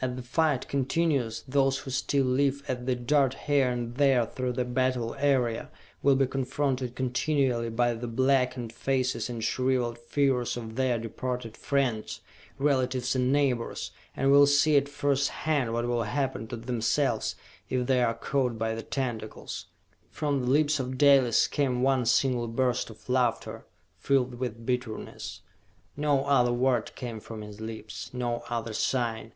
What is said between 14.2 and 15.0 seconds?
will see at